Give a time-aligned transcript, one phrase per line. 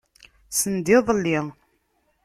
[0.57, 1.39] Send iḍelli.